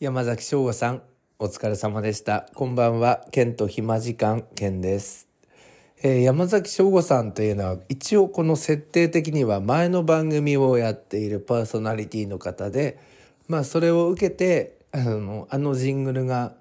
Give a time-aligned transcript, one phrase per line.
[0.00, 1.02] 山崎翔吾さん、
[1.40, 2.46] お疲れ様でした。
[2.54, 5.26] こんばんは、ケンと暇時間、ケンです。
[6.04, 13.00] えー山崎翔吾さんというのは、一応この設定的には前の番組をやっているパーソナリティの方で、
[13.48, 16.54] まあそれを受けて、あの、あのジングルが、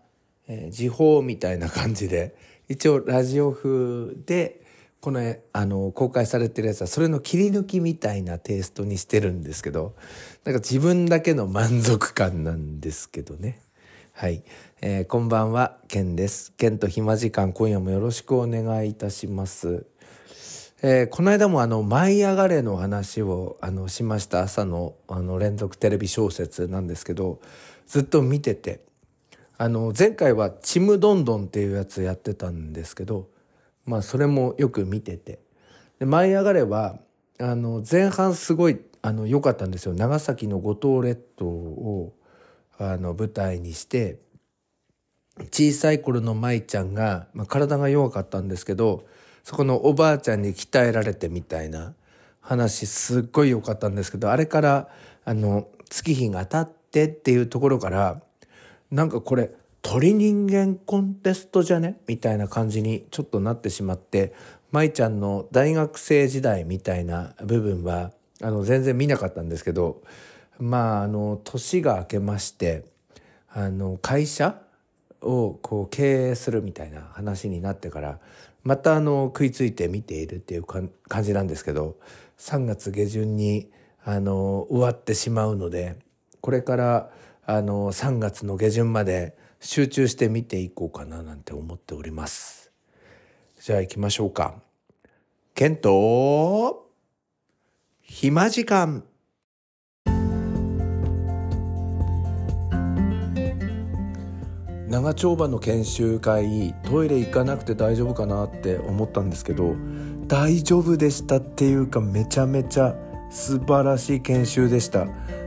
[0.47, 2.33] えー時報みたいな感じで、
[2.67, 4.61] 一応ラジオ風で、
[4.99, 9.95] この、あの、公開されてるやつは、それの切り抜きみたいなテイストにしてるんですけど、
[10.43, 13.61] なんか自分だけの満足感なんですけどね。
[14.11, 14.43] はい。
[14.81, 16.51] えーこんばんは、ケンです。
[16.57, 19.85] ケンと暇時間、今夜もよろしくお願いいたします。
[20.81, 27.39] えーこの間もあの、舞い上がれの話を、あの、しました朝の、あの、連続テレビ小説なんですけど、
[27.85, 28.81] ずっと見てて、
[29.59, 33.29] あの、前回はちむどんどんっていうやつやってたんですけど、
[33.87, 35.39] まあ、それもよく見てて。
[35.97, 36.99] で、舞い上がれは、
[37.39, 39.93] あの、前半すごい、あの、良かったんですよ。
[39.93, 42.13] 長崎の五島列島を、
[42.77, 44.19] あの、舞台にして、
[45.51, 49.05] 小さい頃の舞ちゃんが、まあ、体が弱かったんですけど、
[49.43, 51.93] そこのおばあちゃんに鍛えられてみたいな
[52.41, 54.89] 話、すっごい良かったんですけど、あれから、
[55.23, 58.21] あの、月日が経ってっていうところから、
[58.91, 59.51] なんかこれ
[59.89, 61.95] 鳥人間コンテストじゃね？
[62.07, 64.33] みたいな感じにちょっとなってしまって
[64.73, 68.11] 舞ちゃんの大学生時代みたいな部分は
[68.43, 70.01] あの全然見なかったんですけど
[70.59, 72.83] まああの年が明けまして
[73.49, 74.59] あの会社
[75.21, 78.19] をこう経営するみたいな話になってから
[78.65, 81.95] またあの食いついて見ているっていうか感じなんですけど
[82.39, 83.69] 3月下旬に
[84.03, 85.95] あの終わってしまうので
[86.41, 87.09] これから
[87.45, 92.71] あの3月の下旬まで集中して見ていこうかななんて思っております。
[93.59, 94.55] じゃあ行きましょうか。
[95.55, 96.87] ケント
[98.01, 99.03] 暇時間。
[104.89, 109.75] 長丁場の研修会トイレ行かなくて大丈夫かなって思ったんですけど
[110.27, 112.95] 大丈夫でしたっていうかめちゃめちゃ
[113.29, 115.05] 素晴らしい研修でした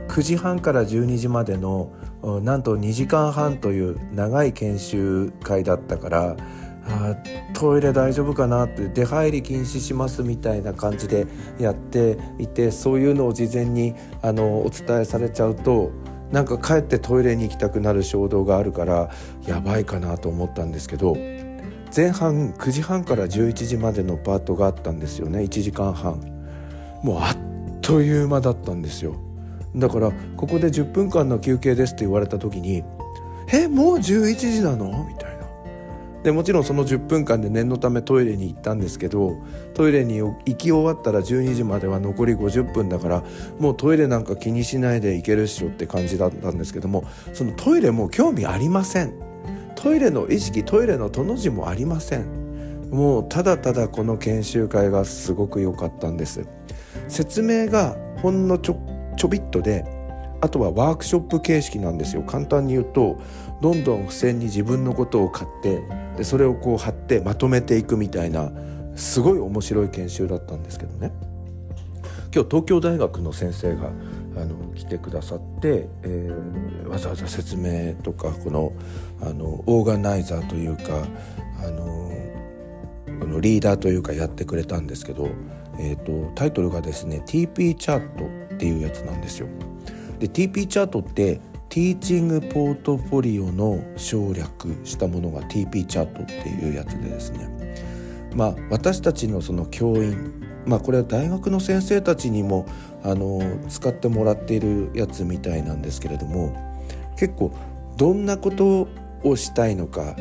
[0.09, 1.91] 9時半から12時までの
[2.23, 6.37] なんと2時間半という長い研修会だったから
[6.87, 7.15] あ
[7.53, 11.27] トイレ大丈夫かなって出入り禁止しますみたいな感じで
[11.59, 15.91] やっていてそういうのを事前にあのお伝えされちゃうと
[16.31, 19.11] なんか帰ってトイレに行きたくなる衝動があるから
[19.45, 21.15] やばいかなと思ったんですけど
[21.95, 25.39] 前半9時半から11時までのパートがあったんですよね。
[25.39, 26.21] 1時間半。
[27.03, 27.37] もうあっ
[27.81, 29.15] という間だったんですよ。
[29.75, 32.83] だからここで10分間の休憩ですって言われた時に
[33.53, 35.41] 「えもう11時なの?」みたいな。
[36.23, 39.37] でもちろんその10分間で念のためトイレに行ったんですけど
[39.73, 43.23] トイレに行き終わったら12時までは残り50分だから
[43.57, 49.13] もうトイレなんか気にしないで行けるっしょって感じだったんですけどもそのトイレも興味ありません。
[49.73, 52.25] トイレの意識トイレのとの字もありません。
[52.91, 56.45] もうただただこの研修会がすごく良かったんです。
[57.07, 58.73] 説明がほんのちょ
[59.17, 59.85] ちょびっとで
[60.41, 62.23] あとはワークショップ形式なんですよ。
[62.23, 63.19] 簡単に言うと
[63.61, 65.83] どんどん付箋に自分のことを買って
[66.17, 68.51] でそれをこう貼ってまとめていくみたいな
[68.95, 71.11] すごい面白い研修だったんですけどね。
[72.33, 73.91] 今日東京大学の先生が
[74.37, 78.73] あの来てくださって、えーわざわざ説明とかこの
[79.21, 81.05] あのオーガナイザーというか
[81.63, 82.11] あの
[83.21, 85.29] このリーダーというかやってくれたんですけど、
[85.79, 88.40] えー、とタイトルがですね TP チャート。
[88.61, 89.47] っていうやつなんですよ。
[90.19, 102.67] で TP チャートってティーチングポートフォリオの省略したものが TP チャートっていうやつでですねまあ私たちのその教員まあこれは大学の先生たちにも
[103.03, 106.55] あの使ってもらっているやつみたいなんですけれども
[107.17, 107.51] 結構
[107.97, 108.87] どんなこと
[109.23, 110.15] をしたいのか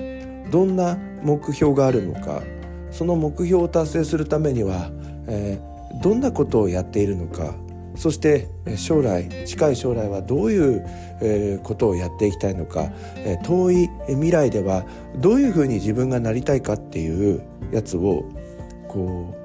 [0.50, 2.42] どんな目標があるのか
[2.90, 4.90] その目標を達成するためには、
[5.26, 7.54] えーどんなことをやっているのか
[8.00, 10.86] そして将来近い将来はどういう、
[11.20, 14.86] えことをやっていきたいのか、え遠いえ未来では
[15.18, 18.24] どういうふうに自分がなりたいかっていうやつを
[18.88, 19.36] こ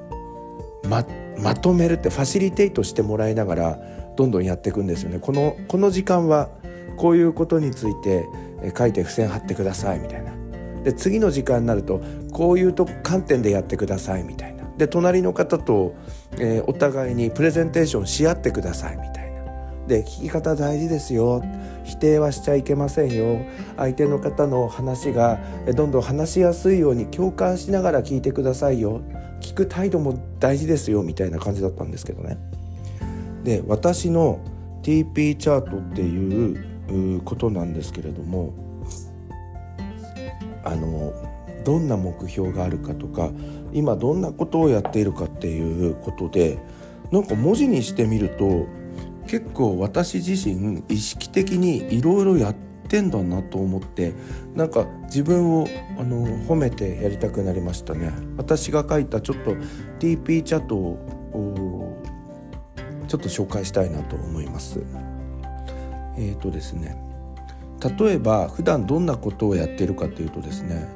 [0.83, 1.05] うま
[1.37, 3.79] まとめるってファシリテイトしてもらいながら
[4.15, 5.19] どんどんやっていくんですよね。
[5.19, 6.47] このこの時間は
[6.95, 8.25] こういうことについて
[8.61, 10.31] え書いて付箋貼ってくださいみたいな。
[10.85, 14.54] で次の時間になるとこういうと観点でやってくださいみたいな。
[14.77, 15.95] で隣の方と、
[16.37, 19.45] えーお互いにプレゼンテーションし合ってくださいみたいな。
[19.87, 21.43] で聞き方大事ですよ。
[21.83, 23.45] 否定はしちゃいけませんよ。
[23.77, 25.39] 相手の方の話が
[25.75, 29.01] どんどん話しやすいように共感しながら聞いてくださいよ。
[29.41, 31.03] 聞く態度も大事ですよ。
[31.03, 32.37] みたいな感じだったんですけどね。
[33.43, 34.39] で私の
[34.81, 36.55] TP チャートってい
[37.17, 38.53] うことなんですけれども
[40.63, 41.13] あの
[41.63, 43.31] どんな目標があるかとか
[43.75, 46.57] 今どんなことをやっているかっていうことで
[47.11, 48.65] なんか文字にしてみると
[49.27, 52.55] 結構私自身意識的にいろいろやっ
[52.87, 54.13] てんだなと思って
[54.55, 55.67] なんか自分を
[55.99, 58.13] あの褒めてやりたくなりましたね。
[58.37, 59.55] 私が書いたちょっと
[59.99, 62.01] TP チャットを
[63.07, 64.81] ちょっと紹介したいなと思います。
[66.17, 66.97] えーとですね。
[67.99, 70.87] 例えば普段どんなことをやっているかというとですね、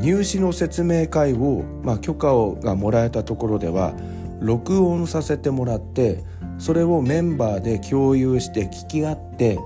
[0.00, 3.94] 入試の説明会を、まあ、許可をがもらえたところでは
[4.40, 6.24] 録音させてもらって
[6.58, 9.58] それをメンバーで共有して聞き合って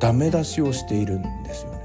[0.00, 1.76] ダメ出しをしているんですよね。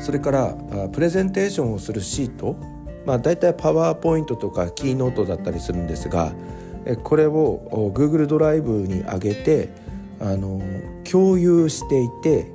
[0.00, 0.56] それから
[0.92, 2.56] プレゼンテーションをするシート、
[3.04, 6.32] まあ、大体パワーポイントとかキーノートだったりするんですが
[7.02, 9.68] これを Google ドライブに上げて
[10.20, 10.60] あの
[11.10, 12.52] 共有していて、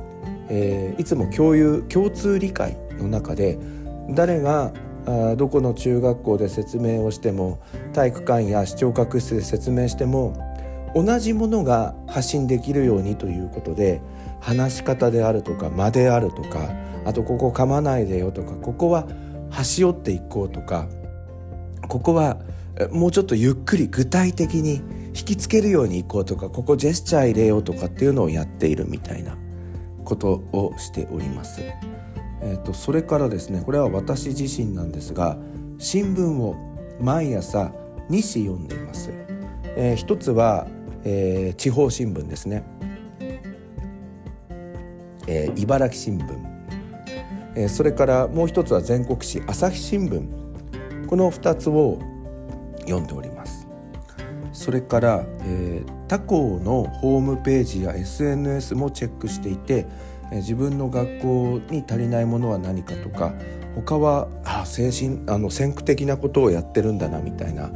[0.49, 3.57] えー、いつも共有共通理解の中で
[4.09, 4.73] 誰が
[5.37, 7.59] どこの中学校で説明をしても
[7.93, 10.33] 体育館や視聴覚室で説明しても
[10.95, 14.01] 同じものが発信できるようにということで
[14.39, 16.69] 話し方であるとか間であるとか
[17.05, 19.07] あとここ噛まないでよとかここは
[19.49, 20.87] 端折っていこうとか
[21.87, 22.39] ここは
[22.91, 24.81] もうちょっとゆっくり具体的に
[25.15, 29.37] 引きつけるようにいこうとかここジェスチャー入れようとかっていうのをやっているみたいな
[30.03, 31.61] ことをしております。
[32.45, 35.37] えーと、それからですねこれは私自身なんですが
[35.79, 36.55] 新聞を
[36.99, 37.71] 毎朝
[38.09, 39.11] 2紙読んでいます。
[39.75, 40.67] えー、一つは、
[41.03, 42.63] えー、地方新聞ですね、
[45.25, 46.37] えー、茨城新聞、
[47.55, 50.43] えー、それからもう一つは全国紙朝日新聞。
[51.13, 51.99] この2つを
[52.81, 53.67] 読んでおります。
[54.51, 59.85] それから、えー、他校のホームページや SNS もチェックしていて、
[60.37, 63.33] 自分の学校に足りないものは何かとか
[63.75, 67.69] 他はあ精神あの先駆的なことをやってるんだなみたいなあ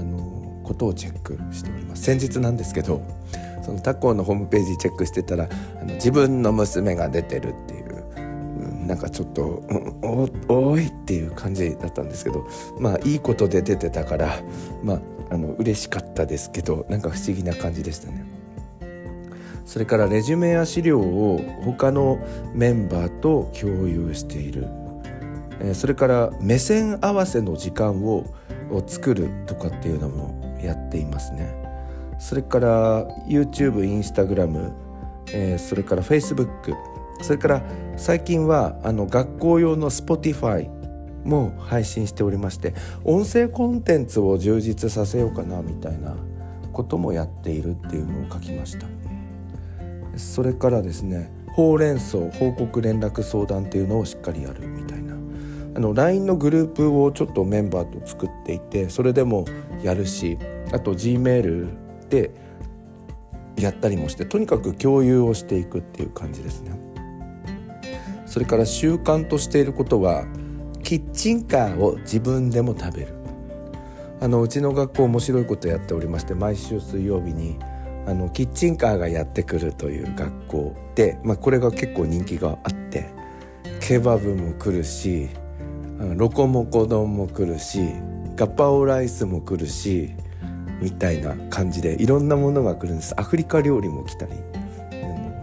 [0.00, 3.02] のことをチェックしております先日なんですけど
[3.62, 5.48] その他校のホームページチェックしてたら
[5.80, 9.64] あの自分の娘が出てるっていうなんかちょっと
[10.48, 12.46] おおいっていう感じだったんですけど
[12.78, 14.40] まあいいことで出てたから
[14.82, 15.00] まあ
[15.30, 18.35] あの嬉しかったですけどなんか不思議な感じでしたね。
[19.66, 22.18] それからレジュメや資料を他の
[22.54, 24.68] メンバーと共有している、
[25.74, 28.24] それから目線合わせの時間を
[28.86, 31.54] 作るとかっていうのもやっていますね。
[32.18, 34.72] それから YouTube、Instagram、
[35.32, 36.74] え、それから Facebook
[37.22, 37.62] それから
[37.96, 40.70] 最近はあの学校用の Spotify
[41.24, 42.74] も配信しておりまして
[43.04, 46.14] 音声コンテンツを充実させようかなみたいな
[46.72, 48.95] こともやっているっていうのを書きました。
[50.16, 55.14] それからですねほうれん草報告連絡相談っていうのをしっかりやるみたいな。
[55.74, 59.44] あの LINE のグループをちょっとメンバーと作っていてそれでも
[59.82, 60.38] やるし
[60.72, 62.30] あと Gmail で
[63.58, 66.78] やったりもしてとにかく共有をしていくっていう感じですね。
[68.24, 70.24] それから習慣としていることは
[70.82, 73.14] キッチンカーを自分でも食べる。
[74.20, 77.58] あのうちの学校面白いことやっておりまして毎週水曜日に
[78.06, 83.10] あのキッチンカーがやってくるという学校で、まあ、これが結構人気があって
[83.80, 85.28] ケバブも来るし
[86.16, 87.80] ロコモコ丼も来るし
[88.36, 90.14] ガパオライスも来るし
[90.80, 93.14] みたいな感じでいろんなものが来るんです。
[93.18, 94.32] アフリカ料理も来たり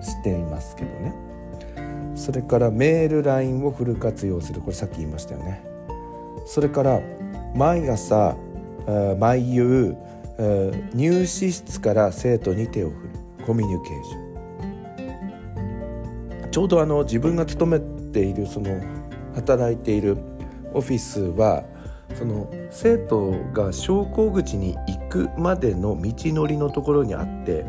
[0.02, 1.16] していますけどね。
[2.16, 4.62] それからメール LINE をフル活用する。
[4.62, 5.64] これさっき言いましたよね。
[6.46, 7.02] それから
[7.56, 8.36] 毎朝
[9.18, 9.96] 毎夕
[10.94, 13.24] 入試室から生徒に手を振る。
[13.46, 14.20] コミュニケーショ
[16.48, 16.52] ン。
[16.52, 17.80] ちょうどあの自分が勤め
[18.12, 18.80] ているその
[19.36, 20.18] 働いている
[20.74, 21.64] オフィスは
[22.14, 27.66] その生徒が昇降口に行くまでの道のりのところにあって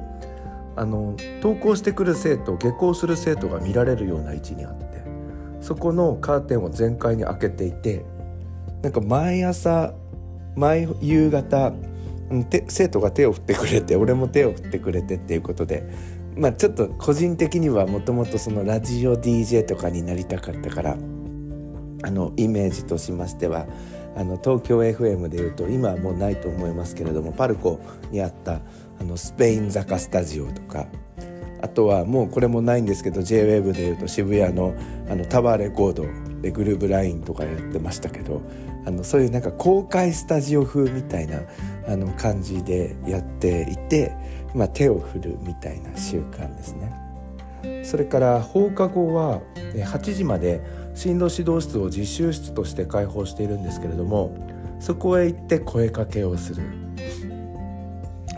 [0.76, 4.84] あの登校してくる生徒下校する生徒が見られるような位置にあって
[5.62, 8.04] そこのカーテンを全開に開けていて
[8.82, 9.94] なんか毎朝
[10.56, 11.72] 毎夕方
[12.68, 15.88] 生徒が手を振ってくれて俺も手を振ってくれてっていうことで
[16.36, 20.96] まあちょっと個人的にはもともとそのラジオ DJ とかになりたかったから
[22.02, 23.66] あのイメージとしましては
[24.16, 28.60] あの東京 FM でいうと今はもうないと思いますけれどもパルコにあった
[29.00, 30.86] あのスペイン坂スタジオとか
[31.62, 34.74] あとはもうこれもないんですけど JWAVE でいうと渋谷の
[35.08, 36.04] あのタワーレコード
[36.42, 38.42] でグルーブラインとかやってましたけど
[38.86, 41.40] あのそういうなんか公開スタジオ風みたいな
[41.88, 44.14] あの感じでやっていて、
[44.54, 47.04] まあ、手を振るみたいな習慣ですね。
[47.82, 49.40] それから放課後は
[49.74, 50.60] 8時まで
[50.94, 54.36] 進路指導室を実習室として開放しているんですけれども
[54.80, 56.62] そこへ行って声かけをする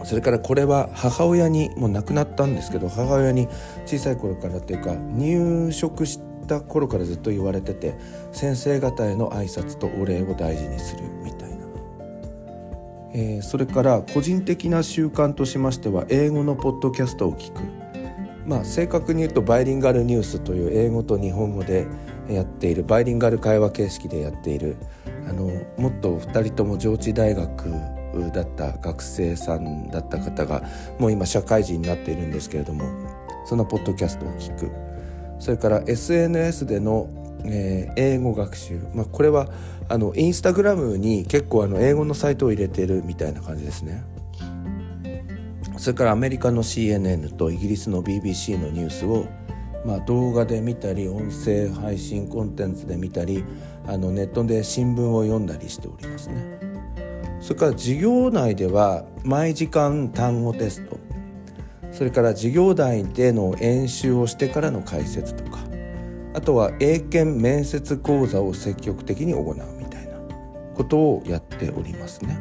[0.04, 3.48] それからこれは母親にもう亡くなったんですけど母親に
[3.86, 7.96] 小さい頃からっていうか入職した頃からずっと言われてて
[8.32, 11.66] 先生方への挨拶とお礼を大事にするみたいな、
[13.14, 17.86] えー、それから個人的な習慣としましては英語のポッドキャストを聞く。
[18.46, 21.88] まあ正確に言うとバイリンガルニュースという英語と日本語で
[22.28, 24.76] やっているバイリンガル会話形式でやっている
[25.28, 27.70] あのもっと2人とも上智大学
[28.32, 30.62] だった学生さんだった方が
[30.98, 32.84] もう今社会人になっているんですけれども
[33.44, 34.85] そのポッドキャストを聞く。
[35.46, 37.08] それから SNS での、
[37.44, 39.46] えー、英語学習、まあ、これは
[39.88, 44.02] あのインスタグラムに結構あの英語のサイトを入れてるみたいな感じですね。
[45.76, 49.28] それからアメリカの CNN とイギリスの BBC のニュースを
[49.84, 53.44] まあ、動画で見たり音声配信コンテンツで見たり
[53.86, 56.58] あのネットで新聞を読んだりしておりますね。
[57.40, 60.95] それから授業内では毎時間単語テスト。
[61.96, 65.60] それから授業内での演習をしてからの解説とか
[66.34, 70.18] あとは英検面接講座を積極的に行うみたいな
[70.74, 72.38] ことをやっておりますね。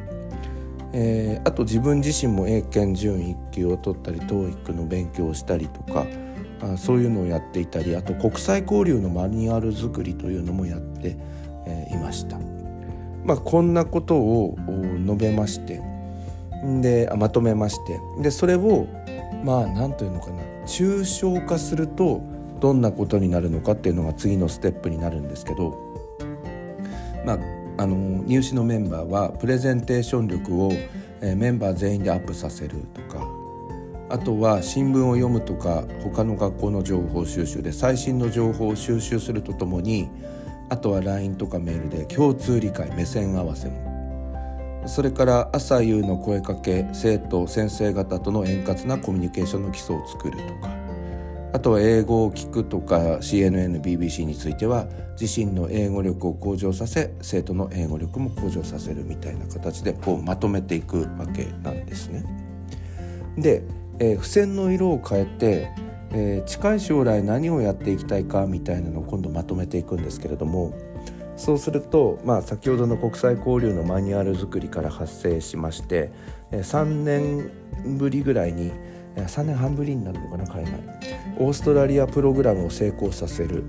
[0.92, 6.06] えー、あと自分自身も英検準1級を取ったり TOEIC の勉強をしたりとか
[6.62, 11.18] あそういうのをやっていたりあと国際交流のマニュアル作りというのもやって、
[11.66, 12.38] えー、いました。
[13.24, 14.58] まあ、こんなことを
[15.06, 15.82] 述べまして
[16.82, 18.88] でまとめましてでそれを
[19.44, 20.42] まあ何というのかな。
[20.66, 22.22] 抽象化すると
[22.60, 25.78] どんなことになるのかっていうのが次のステップになるんですけど、
[27.26, 27.40] まあ、
[27.78, 30.72] あの入試のメンバーはプレゼンテーション力を、
[31.22, 33.46] えー、メンバー全員でアップさせるとか。
[34.08, 40.10] あとは新聞を読むとか他の学校の情報収集で最新の情報を収集するとともに
[40.70, 43.85] あとは LINE とかメールで共通理解目線合わせも
[44.88, 50.76] それから朝夕の声かけ生徒先生方との円滑なコミュニケーションの基礎を作るとか
[51.54, 54.88] あとは英語を聞くとか CNNBBC については
[55.20, 62.24] 自身の英語力を向上させ生徒の英語力も向上させるみたいな形でこうまとめていくわけなんですね。
[63.38, 63.64] で
[64.00, 65.72] えー、付箋の色を変えて、
[66.12, 70.74] えー、近い将来何をやっていきたいかみたいなのを今度まとめていくんですけれども
[71.36, 76.12] そうすると、まあ、先ほどの国際交流のマニュアル作りから発生しまして、
[76.52, 77.52] 3年
[77.98, 78.72] ぶりぐらいに
[79.16, 80.74] 3年半ぶりになるのかな海外
[81.40, 83.64] オーストラリアプログラムを成功させる、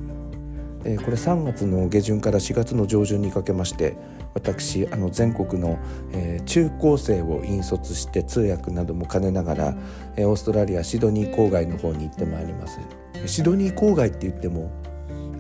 [0.84, 3.96] え、これ3月の下旬から4月の上旬にかけまして
[4.34, 5.78] 私あの全国の、
[6.12, 9.76] え、中高生を引率して通訳なども兼ねながら、
[10.16, 12.78] え、オーストラリアシドニー郊外の方に行ってまいります。
[13.26, 14.70] シドニー郊外って言っても、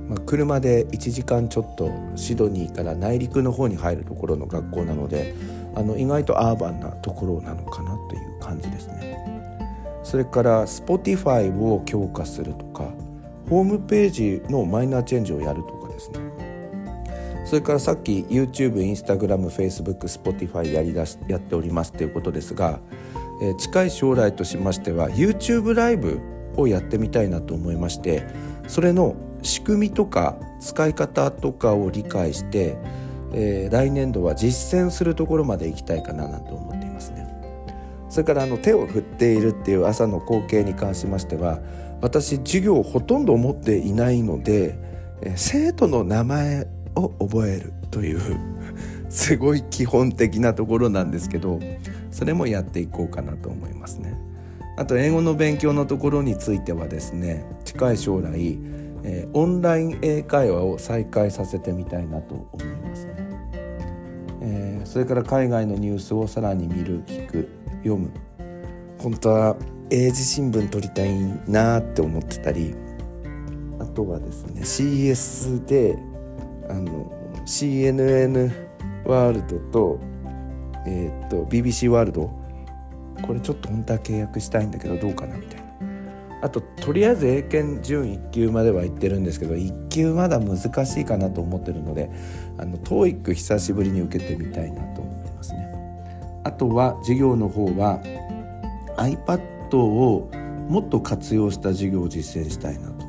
[0.08, 5.34] まあ、車で1時間ちょっとシドニーから内陸の方に入るところの学校なので
[5.74, 9.16] あの意外とアーバンなところなのかなという感じですね。
[10.02, 12.84] それから Spotify を強化するとか
[13.50, 16.20] ホームページのマイナーチェンジをやるとかですね。
[17.44, 22.80] それからさっき YouTube、Instagram、Facebook、Spotify やりだしやっておりますということですが、
[23.40, 26.20] えー、近い将来としましては YouTube ライブ
[26.56, 28.24] をやってみたいなと思いまして
[28.66, 29.14] それの
[29.46, 32.76] 仕組みとか使い方とかを理解して、
[33.32, 37.26] えー、来年度は実践するところまで行きたいかななんて思っていますね。
[38.08, 41.60] それからあの手を振っているっていう朝の光景に関しましては
[42.00, 44.78] 私授業をほとんど持っていないので
[45.22, 48.20] え生徒の名前を覚えるという
[49.08, 51.60] すごい基本的なところなんですけど
[52.10, 54.16] それもやっていこうかなと思いますね。
[54.78, 58.58] あと英語の勉強のところについてはですね近い将来、
[59.08, 63.14] えー、オンライン英会話を再開させてみたいなと思いますね。
[64.42, 67.48] えー、それから海外のニュースをさらに見る聞く
[67.84, 68.10] 読む。
[68.98, 69.56] 本当は
[69.90, 71.14] 英字新聞取りたい
[71.46, 72.74] なって思ってたり
[73.78, 75.96] あとはですね CS で
[76.68, 77.12] あの
[77.46, 78.50] CNN
[79.04, 80.00] ワールドと,、
[80.84, 82.46] えー、っと BBC ワールド。
[83.22, 85.36] これちょっと本当は契約したいんだけどどうかな。
[86.42, 92.10] あととりあえず英検準1級までは行ってるんですけど1級まだ難しいかなと思ってるので
[92.58, 95.72] あの TOEIC 久しぶりに受けてみたいなと思ってますね。
[96.44, 98.00] あとは授業の方は
[98.96, 100.30] iPad を
[100.68, 103.06] もっと活用した授業を実践したいなと思い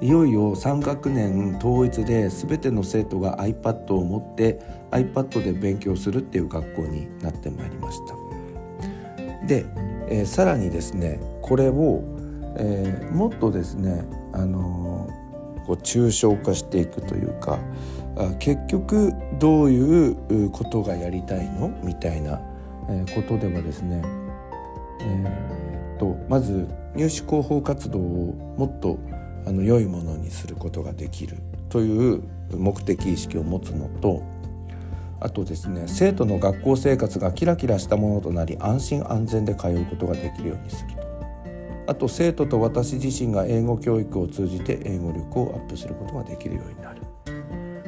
[0.00, 4.58] よいよ3学年統一で全ての生徒が iPad を持って
[4.90, 8.14] iPad で勉強するっていう学校になってまいりました。
[9.46, 9.66] で、
[10.10, 12.02] えー、さらにですねこれを、
[12.56, 15.08] えー、もっとですね、あの
[15.66, 17.58] こう抽象化していくというか
[18.38, 21.68] 結局どういうことがやりたいの？
[21.82, 22.40] みたいな
[22.88, 24.02] えことではですね、
[25.00, 28.98] えー、とまず入試広報活動をもっと
[29.46, 31.36] あの良いものにすることができる
[31.68, 34.22] という目的意識を持つのと
[35.20, 41.00] あとですね生徒の学校生活がキラキラしたものとなり安心安全で通うことができるようにすると。
[41.86, 47.02] あと生徒と私自身が英語教育を通じて英語力をアップすることができるようになる。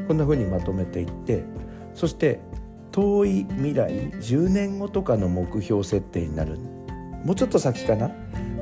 [0.09, 1.45] こんな風にまとめていって
[1.95, 2.41] そして
[2.91, 6.59] 遠い未来10年後とかの目標設定になる。
[7.25, 8.11] もうちょっと先かな？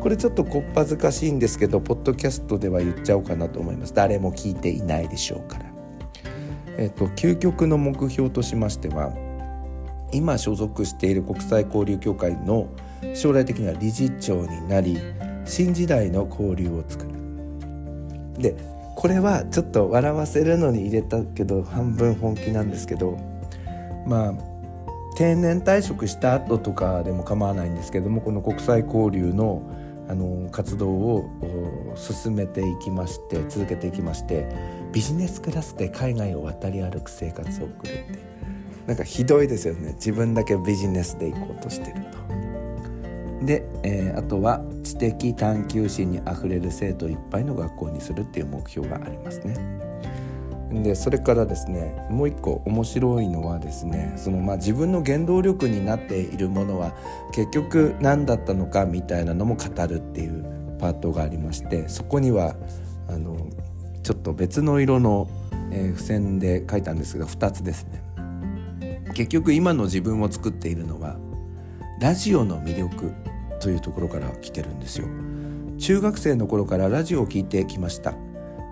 [0.01, 3.95] これちょっとこっぱずかしいんですけどポッドキャストでは言っちゃおうかなと思います。
[3.95, 5.70] 誰も聞いていないでしょうから。
[6.81, 9.13] えっと究極の目標としましては
[10.13, 12.69] 今所属している国際交流協会の
[13.15, 14.99] 将来的には理事長になり
[15.45, 17.11] 新時代の交流を作る。
[18.39, 18.57] で
[18.97, 23.19] これはちょっと笑わせるのに入れたけど半分本気なんですけど
[24.07, 24.35] まあ
[25.17, 29.63] 定年退職した後とかでも構わないんですけどもこの国際交流の
[30.09, 34.49] あの活動を進めていきまして続けていきまして
[34.93, 38.19] ビジネスクラスで海外を渡り歩く生活を送るって
[38.87, 42.21] なんかひどいですよね自分だけビジネスで行こうとしてると。
[43.45, 49.55] で、えー、あとは知的探求心にあふれる生徒いっぱいの学校にするっていう目標がありますね。
[50.73, 56.95] でそれからですねもう一個面白いのはですねそのまあ自分の原動力になっているものは
[57.33, 62.55] 結局何だったのかみたいなのも語るっていうパートがありましてそこには
[63.09, 63.37] あの
[64.03, 65.29] ちょっと別の色の、
[65.71, 68.03] えー、付箋で書いたんですが2つですね。
[69.15, 71.19] 結局今の自分を作っているのは
[72.01, 73.13] ラジオの魅力
[73.61, 75.07] というところから来てるんですよ。
[75.79, 78.15] 中学生の頃からラジオを聞いてきました。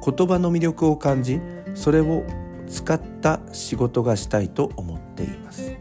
[0.04, 1.40] 言葉の魅力を感じ
[1.74, 2.24] それを
[2.66, 5.76] 使った仕事がしたいと思っています。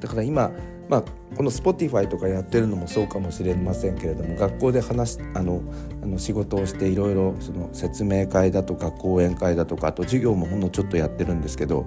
[0.00, 0.50] だから今
[0.88, 1.04] まあ、
[1.36, 5.62] この Spotify とかやってるのもそうかもしれませんけれども学校で話あの
[6.02, 11.86] あの仕事をしていろいろその説明会だとか講演会だとかあと授業もほんのちょっとやってるんですけど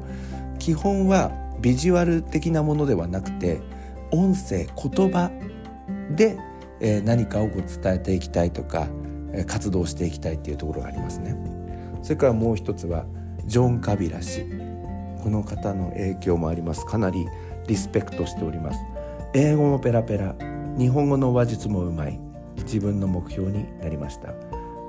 [0.59, 1.31] 基本は
[1.61, 3.61] ビジュアル的なものではなくて
[4.11, 5.31] 音声言葉
[6.15, 6.37] で、
[6.79, 8.87] えー、何かをこう伝えていきたいとか、
[9.33, 11.35] えー、活動していきたいっていうところがありますね。
[12.01, 13.05] それからもう一つは
[13.45, 14.45] ジョン・カビラ氏。
[15.21, 16.85] この方の影響もあります。
[16.85, 17.27] かなり
[17.67, 18.79] リスペクトしております。
[19.39, 20.33] 英語もペラペラ。
[20.79, 22.19] 日本語の話術もうまい。
[22.63, 24.33] 自分の目標になりました。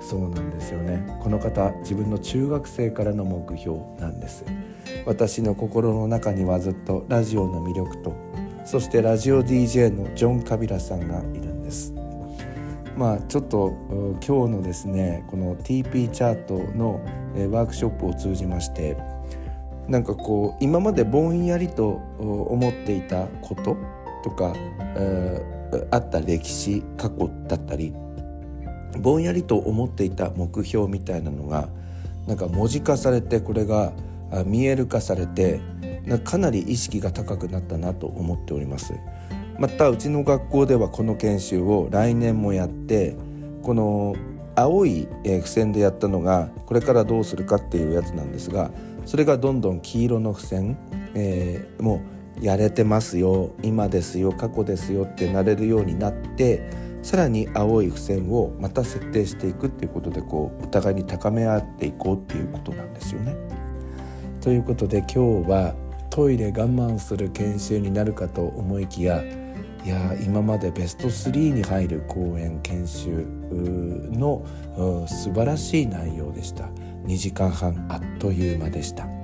[0.01, 1.19] そうなんですよね。
[1.21, 4.47] この方自分の中学生からの目標なんです。
[5.05, 8.17] 私の心の中にはずっとラジオの魅力と
[8.65, 11.93] そしてラジオ DJ のジョン・カビラさんがいるんです。
[12.97, 13.77] まあちょっと
[14.27, 17.03] 今日のですねこの TP チャートの
[17.53, 18.97] ワークショップを通じまして
[19.89, 23.77] なんかこう今までぼんやりと思っていたこと
[24.23, 24.53] とか、
[24.97, 27.93] えー、あった歴史過去だったり
[28.99, 31.69] ぼんやりと思っていた目標みたいなのが
[32.27, 33.93] なんか文字化されてこれが
[34.45, 35.61] 見える化されて
[36.25, 38.95] かなり意識が高くなったなと思っております。
[39.59, 43.17] またうちの学校ではこの研修を来年もやって
[43.63, 44.15] この
[44.55, 48.71] 青い付箋でやったのがこれからどうするかっていうやつなんですが
[49.05, 50.79] それがどんどん黄色の付箋、
[51.15, 52.01] えー、もう
[52.41, 56.71] やれてますよ今ですよ過去ですよってなれるようになって
[57.03, 63.37] さらに青い付箋をまた設定していくっていうことでこうお互いに高め合っていこうっていうことなんですよね。
[64.41, 65.75] ということで今日は
[66.11, 69.23] トイレ我慢する研修になるかと思いきや
[69.85, 73.27] いや今までベスト3に入る講演研修
[74.13, 74.45] の
[75.07, 76.65] 素晴らしい内容でした
[77.05, 79.18] 2時間半あっという間でした。